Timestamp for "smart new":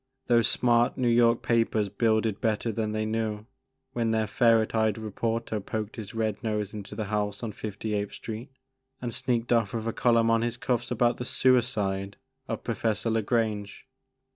0.47-1.07